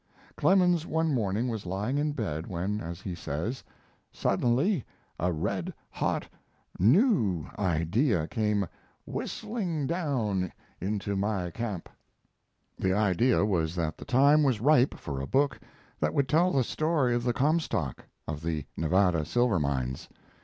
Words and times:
Clemens 0.35 0.87
one 0.87 1.13
morning 1.13 1.47
was 1.47 1.67
lying 1.67 1.99
in 1.99 2.11
bed 2.13 2.47
when, 2.47 2.81
as 2.81 3.01
he 3.01 3.13
says, 3.13 3.63
"suddenly 4.11 4.83
a 5.19 5.31
red 5.31 5.71
hot 5.91 6.27
new 6.79 7.45
idea 7.59 8.27
came 8.27 8.65
whistling 9.05 9.85
down 9.85 10.51
into 10.79 11.15
my 11.15 11.51
camp." 11.51 11.87
The 12.79 12.93
idea 12.93 13.45
was 13.45 13.75
that 13.75 13.99
the 13.99 14.05
time 14.05 14.41
was 14.41 14.59
ripe 14.59 14.95
for 14.97 15.21
a 15.21 15.27
book 15.27 15.59
that 15.99 16.15
would 16.15 16.27
tell 16.27 16.51
the 16.51 16.63
story 16.63 17.13
of 17.13 17.23
the 17.23 17.31
Comstock 17.31 18.03
of 18.27 18.41
the 18.41 18.65
Nevada 18.75 19.23
silver 19.23 19.59
mines. 19.59 20.09